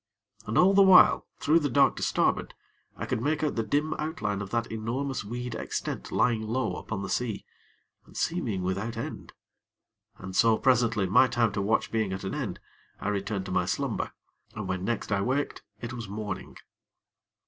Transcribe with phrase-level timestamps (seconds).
[0.47, 2.55] And all the while, through the dark to starboard,
[2.97, 7.03] I could make out the dim outline of that enormous weed extent lying low upon
[7.03, 7.45] the sea,
[8.07, 9.31] and seeming without end.
[10.17, 12.59] And so, presently, my time to watch being at an end,
[12.99, 14.11] I returned to my slumber,
[14.55, 16.57] and when next I waked it was morning.